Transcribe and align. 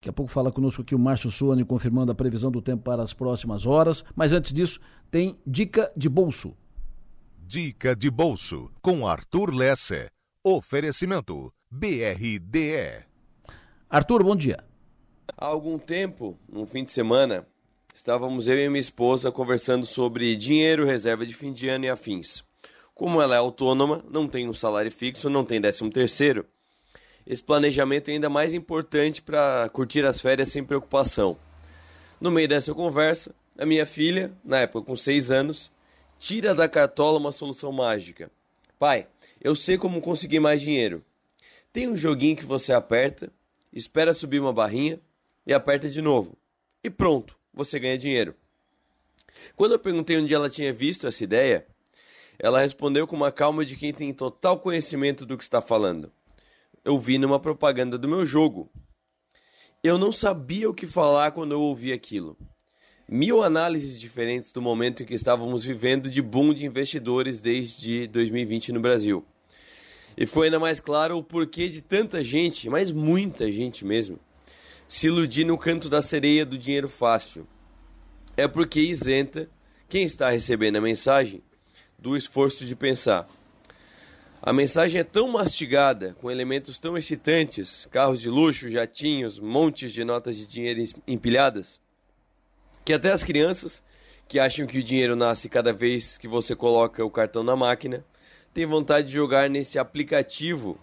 Daqui 0.00 0.08
a 0.08 0.12
pouco 0.14 0.32
fala 0.32 0.50
conosco 0.50 0.80
aqui 0.80 0.94
o 0.94 0.98
Márcio 0.98 1.30
Sone 1.30 1.62
confirmando 1.62 2.10
a 2.10 2.14
previsão 2.14 2.50
do 2.50 2.62
tempo 2.62 2.82
para 2.82 3.02
as 3.02 3.12
próximas 3.12 3.66
horas. 3.66 4.02
Mas 4.16 4.32
antes 4.32 4.50
disso, 4.50 4.80
tem 5.10 5.38
dica 5.46 5.92
de 5.94 6.08
bolso. 6.08 6.56
Dica 7.36 7.94
de 7.94 8.10
bolso 8.10 8.70
com 8.80 9.06
Arthur 9.06 9.54
Lesse. 9.54 10.10
Oferecimento 10.42 11.52
BRDE. 11.70 13.04
Arthur, 13.90 14.24
bom 14.24 14.34
dia. 14.34 14.64
Há 15.36 15.44
algum 15.44 15.78
tempo, 15.78 16.38
num 16.50 16.64
fim 16.64 16.82
de 16.82 16.92
semana, 16.92 17.46
estávamos 17.94 18.48
eu 18.48 18.56
e 18.56 18.70
minha 18.70 18.80
esposa 18.80 19.30
conversando 19.30 19.84
sobre 19.84 20.34
dinheiro, 20.34 20.86
reserva 20.86 21.26
de 21.26 21.34
fim 21.34 21.52
de 21.52 21.68
ano 21.68 21.84
e 21.84 21.90
afins. 21.90 22.42
Como 22.94 23.20
ela 23.20 23.34
é 23.34 23.38
autônoma, 23.38 24.02
não 24.10 24.26
tem 24.26 24.48
um 24.48 24.54
salário 24.54 24.90
fixo, 24.90 25.28
não 25.28 25.44
tem 25.44 25.60
décimo 25.60 25.90
terceiro, 25.90 26.46
esse 27.26 27.42
planejamento 27.42 28.08
é 28.08 28.12
ainda 28.12 28.28
mais 28.28 28.54
importante 28.54 29.20
para 29.20 29.68
curtir 29.72 30.04
as 30.04 30.20
férias 30.20 30.48
sem 30.48 30.64
preocupação. 30.64 31.36
No 32.20 32.30
meio 32.30 32.48
dessa 32.48 32.74
conversa, 32.74 33.34
a 33.58 33.66
minha 33.66 33.86
filha, 33.86 34.32
na 34.44 34.60
época 34.60 34.86
com 34.86 34.96
6 34.96 35.30
anos, 35.30 35.70
tira 36.18 36.54
da 36.54 36.68
cartola 36.68 37.18
uma 37.18 37.32
solução 37.32 37.70
mágica. 37.72 38.30
Pai, 38.78 39.06
eu 39.40 39.54
sei 39.54 39.76
como 39.76 40.00
conseguir 40.00 40.40
mais 40.40 40.60
dinheiro. 40.60 41.04
Tem 41.72 41.88
um 41.88 41.96
joguinho 41.96 42.36
que 42.36 42.44
você 42.44 42.72
aperta, 42.72 43.30
espera 43.72 44.14
subir 44.14 44.40
uma 44.40 44.52
barrinha 44.52 44.98
e 45.46 45.52
aperta 45.52 45.88
de 45.88 46.00
novo. 46.00 46.36
E 46.82 46.90
pronto, 46.90 47.36
você 47.52 47.78
ganha 47.78 47.98
dinheiro. 47.98 48.34
Quando 49.54 49.72
eu 49.72 49.78
perguntei 49.78 50.18
onde 50.18 50.34
ela 50.34 50.50
tinha 50.50 50.72
visto 50.72 51.06
essa 51.06 51.22
ideia, 51.22 51.66
ela 52.38 52.60
respondeu 52.60 53.06
com 53.06 53.14
uma 53.14 53.30
calma 53.30 53.64
de 53.64 53.76
quem 53.76 53.92
tem 53.92 54.12
total 54.12 54.58
conhecimento 54.58 55.24
do 55.24 55.36
que 55.36 55.44
está 55.44 55.60
falando 55.60 56.10
eu 56.84 56.98
vi 56.98 57.18
numa 57.18 57.38
propaganda 57.38 57.98
do 57.98 58.08
meu 58.08 58.24
jogo. 58.24 58.70
Eu 59.82 59.96
não 59.96 60.12
sabia 60.12 60.68
o 60.68 60.74
que 60.74 60.86
falar 60.86 61.30
quando 61.32 61.52
eu 61.52 61.60
ouvi 61.60 61.92
aquilo. 61.92 62.36
Mil 63.08 63.42
análises 63.42 63.98
diferentes 63.98 64.52
do 64.52 64.62
momento 64.62 65.02
em 65.02 65.06
que 65.06 65.14
estávamos 65.14 65.64
vivendo 65.64 66.10
de 66.10 66.22
boom 66.22 66.54
de 66.54 66.64
investidores 66.64 67.40
desde 67.40 68.06
2020 68.06 68.72
no 68.72 68.80
Brasil. 68.80 69.24
E 70.16 70.26
foi 70.26 70.46
ainda 70.46 70.60
mais 70.60 70.80
claro 70.80 71.16
o 71.16 71.24
porquê 71.24 71.68
de 71.68 71.80
tanta 71.80 72.22
gente, 72.22 72.68
mas 72.68 72.92
muita 72.92 73.50
gente 73.50 73.84
mesmo, 73.84 74.18
se 74.86 75.06
iludir 75.06 75.44
no 75.44 75.56
canto 75.56 75.88
da 75.88 76.02
sereia 76.02 76.44
do 76.44 76.58
dinheiro 76.58 76.88
fácil. 76.88 77.46
É 78.36 78.46
porque 78.46 78.80
isenta 78.80 79.48
quem 79.88 80.04
está 80.04 80.30
recebendo 80.30 80.76
a 80.76 80.80
mensagem 80.80 81.42
do 81.98 82.16
esforço 82.16 82.64
de 82.64 82.76
pensar. 82.76 83.28
A 84.42 84.54
mensagem 84.54 84.98
é 84.98 85.04
tão 85.04 85.28
mastigada, 85.28 86.16
com 86.18 86.30
elementos 86.30 86.78
tão 86.78 86.96
excitantes, 86.96 87.86
carros 87.90 88.22
de 88.22 88.30
luxo, 88.30 88.70
jatinhos, 88.70 89.38
montes 89.38 89.92
de 89.92 90.02
notas 90.02 90.34
de 90.34 90.46
dinheiro 90.46 90.82
empilhadas, 91.06 91.78
que 92.82 92.94
até 92.94 93.12
as 93.12 93.22
crianças, 93.22 93.84
que 94.26 94.38
acham 94.38 94.66
que 94.66 94.78
o 94.78 94.82
dinheiro 94.82 95.14
nasce 95.14 95.46
cada 95.46 95.74
vez 95.74 96.16
que 96.16 96.26
você 96.26 96.56
coloca 96.56 97.04
o 97.04 97.10
cartão 97.10 97.42
na 97.42 97.54
máquina, 97.54 98.02
têm 98.54 98.64
vontade 98.64 99.08
de 99.08 99.12
jogar 99.12 99.50
nesse 99.50 99.78
aplicativo 99.78 100.80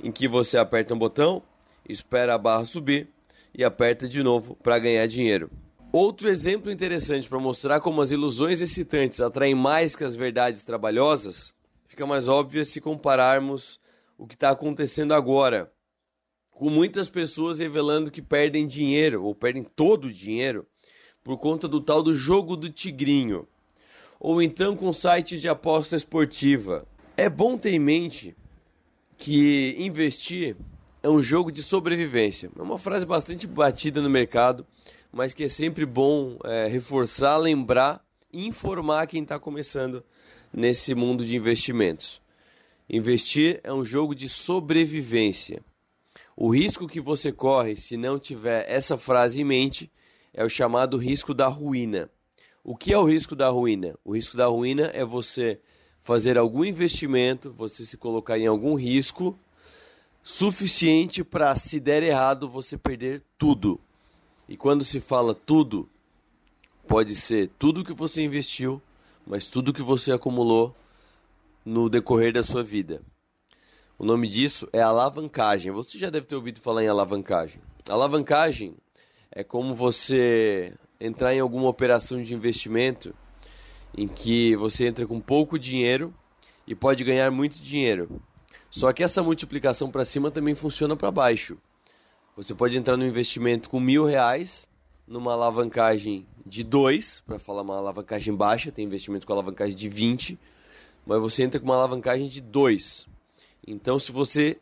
em 0.00 0.12
que 0.12 0.28
você 0.28 0.56
aperta 0.56 0.94
um 0.94 0.98
botão, 0.98 1.42
espera 1.88 2.34
a 2.34 2.38
barra 2.38 2.64
subir 2.64 3.08
e 3.52 3.64
aperta 3.64 4.08
de 4.08 4.22
novo 4.22 4.54
para 4.62 4.78
ganhar 4.78 5.04
dinheiro. 5.08 5.50
Outro 5.92 6.28
exemplo 6.28 6.70
interessante 6.70 7.28
para 7.28 7.40
mostrar 7.40 7.80
como 7.80 8.00
as 8.02 8.12
ilusões 8.12 8.60
excitantes 8.60 9.20
atraem 9.20 9.56
mais 9.56 9.96
que 9.96 10.04
as 10.04 10.14
verdades 10.14 10.62
trabalhosas 10.62 11.52
fica 11.90 12.06
mais 12.06 12.28
óbvia 12.28 12.64
se 12.64 12.80
compararmos 12.80 13.80
o 14.16 14.24
que 14.24 14.34
está 14.34 14.50
acontecendo 14.50 15.12
agora, 15.12 15.72
com 16.52 16.70
muitas 16.70 17.10
pessoas 17.10 17.58
revelando 17.58 18.12
que 18.12 18.22
perdem 18.22 18.64
dinheiro 18.64 19.24
ou 19.24 19.34
perdem 19.34 19.64
todo 19.64 20.04
o 20.04 20.12
dinheiro 20.12 20.64
por 21.24 21.36
conta 21.36 21.66
do 21.66 21.80
tal 21.80 22.00
do 22.00 22.14
jogo 22.14 22.56
do 22.56 22.70
tigrinho, 22.70 23.44
ou 24.20 24.40
então 24.40 24.76
com 24.76 24.92
sites 24.92 25.40
de 25.40 25.48
aposta 25.48 25.96
esportiva. 25.96 26.86
É 27.16 27.28
bom 27.28 27.58
ter 27.58 27.72
em 27.72 27.80
mente 27.80 28.36
que 29.16 29.74
investir 29.76 30.56
é 31.02 31.08
um 31.08 31.20
jogo 31.20 31.50
de 31.50 31.60
sobrevivência. 31.60 32.52
É 32.56 32.62
uma 32.62 32.78
frase 32.78 33.04
bastante 33.04 33.48
batida 33.48 34.00
no 34.00 34.08
mercado, 34.08 34.64
mas 35.10 35.34
que 35.34 35.42
é 35.42 35.48
sempre 35.48 35.84
bom 35.84 36.38
é, 36.44 36.68
reforçar, 36.68 37.36
lembrar 37.36 38.00
e 38.32 38.46
informar 38.46 39.08
quem 39.08 39.24
está 39.24 39.40
começando 39.40 40.04
nesse 40.52 40.94
mundo 40.94 41.24
de 41.24 41.36
investimentos. 41.36 42.20
Investir 42.88 43.60
é 43.62 43.72
um 43.72 43.84
jogo 43.84 44.14
de 44.14 44.28
sobrevivência. 44.28 45.62
O 46.36 46.48
risco 46.48 46.88
que 46.88 47.00
você 47.00 47.30
corre 47.30 47.76
se 47.76 47.96
não 47.96 48.18
tiver 48.18 48.64
essa 48.68 48.96
frase 48.98 49.40
em 49.40 49.44
mente 49.44 49.90
é 50.32 50.44
o 50.44 50.48
chamado 50.48 50.96
risco 50.96 51.34
da 51.34 51.46
ruína. 51.48 52.10
O 52.64 52.76
que 52.76 52.92
é 52.92 52.98
o 52.98 53.04
risco 53.04 53.36
da 53.36 53.48
ruína? 53.48 53.94
O 54.04 54.14
risco 54.14 54.36
da 54.36 54.46
ruína 54.46 54.90
é 54.92 55.04
você 55.04 55.60
fazer 56.02 56.36
algum 56.36 56.64
investimento, 56.64 57.52
você 57.52 57.84
se 57.84 57.96
colocar 57.96 58.38
em 58.38 58.46
algum 58.46 58.74
risco 58.74 59.38
suficiente 60.22 61.24
para, 61.24 61.54
se 61.56 61.80
der 61.80 62.02
errado, 62.02 62.48
você 62.48 62.76
perder 62.76 63.22
tudo. 63.38 63.80
E 64.48 64.56
quando 64.56 64.84
se 64.84 65.00
fala 65.00 65.34
tudo, 65.34 65.88
pode 66.86 67.14
ser 67.14 67.50
tudo 67.58 67.84
que 67.84 67.92
você 67.92 68.22
investiu, 68.22 68.82
mas 69.30 69.46
tudo 69.46 69.72
que 69.72 69.80
você 69.80 70.10
acumulou 70.10 70.74
no 71.64 71.88
decorrer 71.88 72.32
da 72.32 72.42
sua 72.42 72.64
vida. 72.64 73.00
O 73.96 74.04
nome 74.04 74.26
disso 74.26 74.68
é 74.72 74.82
alavancagem. 74.82 75.70
Você 75.70 75.98
já 75.98 76.10
deve 76.10 76.26
ter 76.26 76.34
ouvido 76.34 76.60
falar 76.60 76.82
em 76.82 76.88
alavancagem. 76.88 77.62
Alavancagem 77.88 78.74
é 79.30 79.44
como 79.44 79.72
você 79.72 80.74
entrar 81.00 81.32
em 81.32 81.38
alguma 81.38 81.68
operação 81.68 82.20
de 82.20 82.34
investimento 82.34 83.14
em 83.96 84.08
que 84.08 84.56
você 84.56 84.88
entra 84.88 85.06
com 85.06 85.20
pouco 85.20 85.60
dinheiro 85.60 86.12
e 86.66 86.74
pode 86.74 87.04
ganhar 87.04 87.30
muito 87.30 87.54
dinheiro. 87.54 88.20
Só 88.68 88.92
que 88.92 89.04
essa 89.04 89.22
multiplicação 89.22 89.92
para 89.92 90.04
cima 90.04 90.32
também 90.32 90.56
funciona 90.56 90.96
para 90.96 91.12
baixo. 91.12 91.56
Você 92.36 92.52
pode 92.52 92.76
entrar 92.76 92.96
no 92.96 93.06
investimento 93.06 93.70
com 93.70 93.78
mil 93.78 94.04
reais 94.04 94.68
numa 95.10 95.32
alavancagem 95.32 96.24
de 96.46 96.62
2, 96.62 97.22
para 97.26 97.36
falar 97.36 97.62
uma 97.62 97.76
alavancagem 97.76 98.32
baixa, 98.32 98.70
tem 98.70 98.84
investimento 98.84 99.26
com 99.26 99.32
alavancagem 99.32 99.74
de 99.74 99.88
20, 99.88 100.38
mas 101.04 101.20
você 101.20 101.42
entra 101.42 101.58
com 101.58 101.66
uma 101.66 101.74
alavancagem 101.74 102.28
de 102.28 102.40
2. 102.40 103.08
Então, 103.66 103.98
se 103.98 104.12
você 104.12 104.56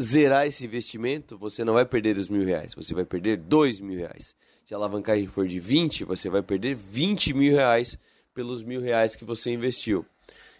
zerar 0.00 0.46
esse 0.46 0.64
investimento, 0.64 1.36
você 1.36 1.62
não 1.62 1.74
vai 1.74 1.84
perder 1.84 2.16
os 2.16 2.30
mil 2.30 2.46
reais, 2.46 2.74
você 2.74 2.94
vai 2.94 3.04
perder 3.04 3.36
dois 3.36 3.78
mil 3.78 3.98
reais. 3.98 4.34
Se 4.64 4.72
a 4.72 4.78
alavancagem 4.78 5.26
for 5.26 5.46
de 5.46 5.60
20, 5.60 6.04
você 6.04 6.30
vai 6.30 6.42
perder 6.42 6.74
20 6.74 7.34
mil 7.34 7.54
reais 7.54 7.98
pelos 8.32 8.62
mil 8.62 8.80
reais 8.80 9.14
que 9.14 9.24
você 9.24 9.52
investiu. 9.52 10.06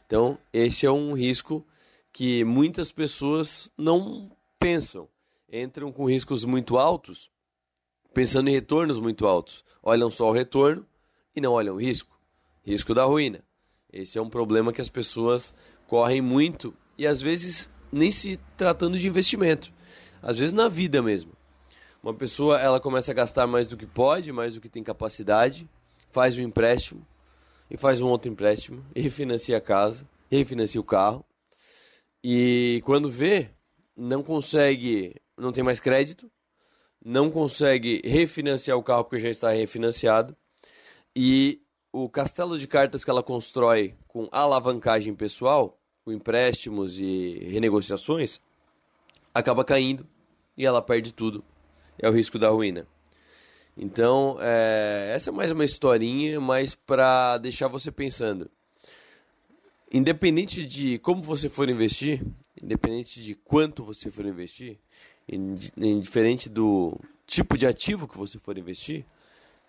Então, 0.06 0.38
esse 0.52 0.84
é 0.84 0.92
um 0.92 1.14
risco 1.14 1.66
que 2.12 2.44
muitas 2.44 2.92
pessoas 2.92 3.72
não 3.78 4.30
pensam. 4.58 5.08
Entram 5.50 5.90
com 5.90 6.04
riscos 6.04 6.44
muito 6.44 6.76
altos 6.76 7.32
pensando 8.14 8.48
em 8.48 8.52
retornos 8.52 8.98
muito 8.98 9.26
altos. 9.26 9.64
Olham 9.82 10.08
só 10.08 10.28
o 10.30 10.32
retorno 10.32 10.86
e 11.34 11.40
não 11.40 11.52
olham 11.52 11.74
o 11.74 11.80
risco. 11.80 12.18
Risco 12.64 12.94
da 12.94 13.04
ruína. 13.04 13.44
Esse 13.92 14.18
é 14.18 14.22
um 14.22 14.30
problema 14.30 14.72
que 14.72 14.80
as 14.80 14.88
pessoas 14.88 15.52
correm 15.86 16.22
muito 16.22 16.72
e 16.96 17.06
às 17.06 17.20
vezes 17.20 17.68
nem 17.92 18.10
se 18.10 18.38
tratando 18.56 18.98
de 18.98 19.08
investimento. 19.08 19.72
Às 20.22 20.38
vezes 20.38 20.52
na 20.52 20.68
vida 20.68 21.02
mesmo. 21.02 21.32
Uma 22.02 22.14
pessoa 22.14 22.60
ela 22.60 22.80
começa 22.80 23.10
a 23.10 23.14
gastar 23.14 23.46
mais 23.46 23.66
do 23.66 23.76
que 23.76 23.86
pode, 23.86 24.30
mais 24.30 24.54
do 24.54 24.60
que 24.60 24.68
tem 24.68 24.82
capacidade, 24.82 25.68
faz 26.10 26.38
um 26.38 26.42
empréstimo 26.42 27.06
e 27.70 27.76
faz 27.76 28.00
um 28.00 28.08
outro 28.08 28.30
empréstimo 28.30 28.84
e 28.94 29.00
refinancia 29.02 29.56
a 29.56 29.60
casa, 29.60 30.08
refinancia 30.30 30.80
o 30.80 30.84
carro. 30.84 31.24
E 32.22 32.80
quando 32.84 33.10
vê, 33.10 33.50
não 33.96 34.22
consegue, 34.22 35.14
não 35.36 35.52
tem 35.52 35.64
mais 35.64 35.80
crédito, 35.80 36.30
não 37.04 37.30
consegue 37.30 38.00
refinanciar 38.02 38.78
o 38.78 38.82
carro 38.82 39.04
porque 39.04 39.20
já 39.20 39.28
está 39.28 39.50
refinanciado 39.50 40.34
e 41.14 41.60
o 41.92 42.08
castelo 42.08 42.58
de 42.58 42.66
cartas 42.66 43.04
que 43.04 43.10
ela 43.10 43.22
constrói 43.22 43.94
com 44.08 44.26
alavancagem 44.32 45.14
pessoal, 45.14 45.78
com 46.04 46.10
empréstimos 46.10 46.98
e 46.98 47.38
renegociações, 47.52 48.40
acaba 49.32 49.64
caindo 49.64 50.06
e 50.56 50.64
ela 50.64 50.80
perde 50.80 51.12
tudo. 51.12 51.44
É 51.98 52.08
o 52.08 52.12
risco 52.12 52.38
da 52.38 52.48
ruína. 52.48 52.86
Então, 53.76 54.36
é, 54.40 55.12
essa 55.14 55.30
é 55.30 55.32
mais 55.32 55.52
uma 55.52 55.64
historinha, 55.64 56.40
mas 56.40 56.74
para 56.74 57.38
deixar 57.38 57.68
você 57.68 57.92
pensando. 57.92 58.50
Independente 59.92 60.66
de 60.66 60.98
como 60.98 61.22
você 61.22 61.48
for 61.48 61.68
investir, 61.68 62.24
independente 62.60 63.22
de 63.22 63.34
quanto 63.34 63.84
você 63.84 64.10
for 64.10 64.24
investir, 64.26 64.78
indiferente 65.28 66.48
do 66.48 66.98
tipo 67.26 67.56
de 67.56 67.66
ativo 67.66 68.06
que 68.06 68.18
você 68.18 68.38
for 68.38 68.56
investir, 68.58 69.04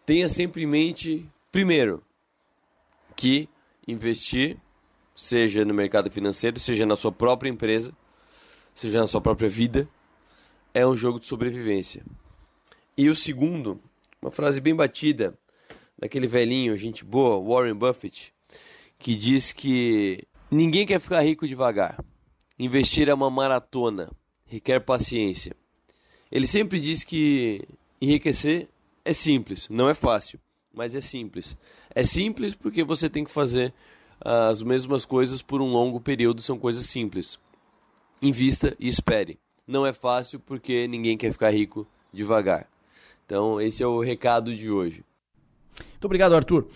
tenha 0.05 0.27
sempre 0.27 0.63
em 0.63 0.67
mente, 0.67 1.25
primeiro, 1.51 2.03
que 3.15 3.49
investir, 3.87 4.57
seja 5.15 5.63
no 5.63 5.73
mercado 5.73 6.11
financeiro, 6.11 6.59
seja 6.59 6.85
na 6.85 6.95
sua 6.95 7.11
própria 7.11 7.49
empresa, 7.49 7.93
seja 8.73 8.99
na 8.99 9.07
sua 9.07 9.21
própria 9.21 9.47
vida, 9.47 9.87
é 10.73 10.85
um 10.85 10.95
jogo 10.95 11.19
de 11.19 11.27
sobrevivência. 11.27 12.03
E 12.97 13.09
o 13.09 13.15
segundo, 13.15 13.79
uma 14.21 14.31
frase 14.31 14.59
bem 14.59 14.75
batida 14.75 15.37
daquele 15.97 16.27
velhinho, 16.27 16.75
gente 16.75 17.05
boa, 17.05 17.41
Warren 17.41 17.75
Buffett, 17.75 18.33
que 18.99 19.15
diz 19.15 19.53
que 19.53 20.27
ninguém 20.51 20.85
quer 20.85 20.99
ficar 20.99 21.21
rico 21.21 21.47
devagar. 21.47 22.03
Investir 22.59 23.07
é 23.07 23.13
uma 23.13 23.29
maratona, 23.29 24.09
requer 24.47 24.79
paciência. 24.79 25.55
Ele 26.31 26.47
sempre 26.47 26.79
diz 26.79 27.03
que 27.03 27.67
enriquecer 28.01 28.67
é 29.03 29.13
simples, 29.13 29.67
não 29.69 29.89
é 29.89 29.93
fácil, 29.93 30.39
mas 30.73 30.95
é 30.95 31.01
simples. 31.01 31.55
É 31.93 32.03
simples 32.03 32.53
porque 32.55 32.83
você 32.83 33.09
tem 33.09 33.23
que 33.23 33.31
fazer 33.31 33.73
as 34.19 34.61
mesmas 34.61 35.05
coisas 35.05 35.41
por 35.41 35.61
um 35.61 35.67
longo 35.67 35.99
período, 35.99 36.41
são 36.41 36.57
coisas 36.57 36.85
simples. 36.85 37.39
Invista 38.21 38.75
e 38.79 38.87
espere. 38.87 39.39
Não 39.67 39.85
é 39.85 39.93
fácil 39.93 40.39
porque 40.39 40.87
ninguém 40.87 41.17
quer 41.17 41.31
ficar 41.31 41.51
rico 41.51 41.87
devagar. 42.11 42.67
Então, 43.25 43.59
esse 43.59 43.81
é 43.81 43.87
o 43.87 43.99
recado 43.99 44.55
de 44.55 44.69
hoje. 44.69 45.03
Muito 45.91 46.05
obrigado, 46.05 46.35
Arthur. 46.35 46.67